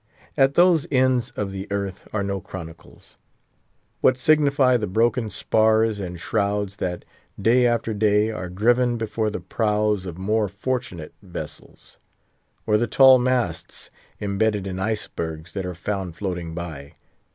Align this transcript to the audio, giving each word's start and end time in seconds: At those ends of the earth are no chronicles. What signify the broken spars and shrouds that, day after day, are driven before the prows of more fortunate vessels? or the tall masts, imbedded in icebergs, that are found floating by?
At 0.35 0.55
those 0.55 0.87
ends 0.89 1.29
of 1.35 1.51
the 1.51 1.71
earth 1.71 2.07
are 2.11 2.23
no 2.23 2.41
chronicles. 2.41 3.17
What 3.99 4.17
signify 4.17 4.75
the 4.77 4.87
broken 4.87 5.29
spars 5.29 5.99
and 5.99 6.19
shrouds 6.19 6.77
that, 6.77 7.05
day 7.39 7.67
after 7.67 7.93
day, 7.93 8.31
are 8.31 8.49
driven 8.49 8.97
before 8.97 9.29
the 9.29 9.39
prows 9.39 10.07
of 10.07 10.17
more 10.17 10.47
fortunate 10.47 11.13
vessels? 11.21 11.99
or 12.65 12.77
the 12.77 12.87
tall 12.87 13.19
masts, 13.19 13.91
imbedded 14.19 14.65
in 14.65 14.79
icebergs, 14.79 15.53
that 15.53 15.67
are 15.67 15.75
found 15.75 16.15
floating 16.15 16.55
by? 16.55 16.93